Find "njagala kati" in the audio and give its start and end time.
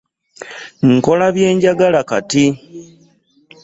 1.55-2.45